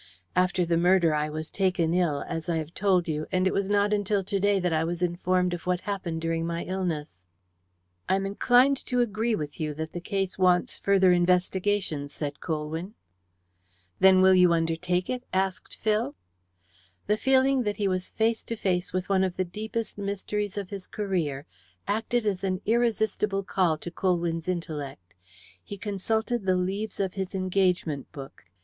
[0.35, 3.69] After the murder I was taken ill, as I have told you, and it was
[3.69, 7.23] not until to day that I was informed of what happened during my illness."
[8.09, 12.95] "I am inclined to agree with you that the case wants further investigation," said Colwyn.
[13.99, 16.15] "Then will you undertake it?" asked Phil.
[17.05, 20.71] The feeling that he was face to face with one of the deepest mysteries of
[20.71, 21.45] his career
[21.87, 25.13] acted as an irresistible call to Colwyn's intellect.
[25.63, 28.45] He consulted the leaves of his engagement book.